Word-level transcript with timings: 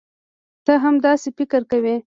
تۀ 0.65 0.73
هم 0.83 0.95
داسې 1.05 1.27
فکر 1.37 1.61
کوې؟ 1.71 1.95